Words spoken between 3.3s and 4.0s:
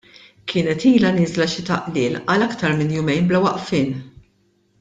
bla waqfien.